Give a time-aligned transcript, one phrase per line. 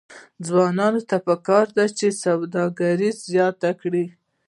[0.47, 4.05] ځوانانو ته پکار ده چې، سوداګري زیاته کړي.